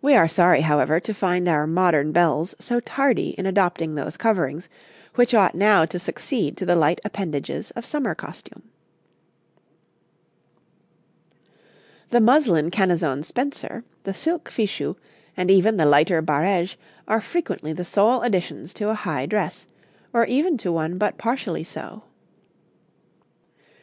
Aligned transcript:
We 0.00 0.14
are 0.14 0.26
sorry, 0.26 0.62
however, 0.62 0.98
to 1.00 1.12
find 1.12 1.46
our 1.50 1.66
modern 1.66 2.12
belles 2.12 2.54
so 2.58 2.80
tardy 2.80 3.32
in 3.36 3.44
adopting 3.44 3.94
those 3.94 4.16
coverings, 4.16 4.70
which 5.16 5.34
ought 5.34 5.54
now 5.54 5.84
to 5.84 5.98
succeed 5.98 6.56
to 6.56 6.64
the 6.64 6.74
light 6.74 6.98
appendages 7.04 7.70
of 7.72 7.84
summer 7.84 8.14
costume. 8.14 8.62
'The 12.08 12.20
muslin 12.22 12.70
Canezon 12.70 13.22
spencer, 13.22 13.84
the 14.04 14.14
silk 14.14 14.48
fichu, 14.48 14.96
and 15.36 15.50
even 15.50 15.76
the 15.76 15.84
lighter 15.84 16.22
barêge, 16.22 16.76
are 17.06 17.20
frequently 17.20 17.74
the 17.74 17.84
sole 17.84 18.22
additions 18.22 18.72
to 18.72 18.88
a 18.88 18.94
high 18.94 19.26
dress, 19.26 19.66
or 20.14 20.24
even 20.24 20.56
to 20.56 20.72
one 20.72 20.96
but 20.96 21.18
partially 21.18 21.64
so. 21.64 22.04